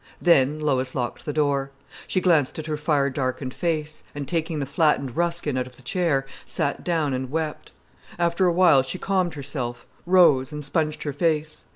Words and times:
Then 0.19 0.59
Lois 0.59 0.95
locked 0.95 1.25
the 1.25 1.31
door. 1.31 1.69
She 2.07 2.21
glanced 2.21 2.57
at 2.57 2.65
her 2.65 2.75
fire 2.75 3.11
darkened 3.11 3.53
face, 3.53 4.01
and 4.15 4.27
taking 4.27 4.57
the 4.57 4.65
flattened 4.65 5.15
Ruskin 5.15 5.57
out 5.59 5.67
of 5.67 5.75
the 5.75 5.83
chair, 5.83 6.25
sat 6.43 6.83
down 6.83 7.13
and 7.13 7.29
wept. 7.29 7.71
After 8.17 8.47
a 8.47 8.51
while 8.53 8.81
she 8.81 8.97
calmed 8.97 9.35
herself, 9.35 9.85
rose, 10.07 10.51
and 10.51 10.65
sponged 10.65 11.03
her 11.03 11.13
face. 11.13 11.65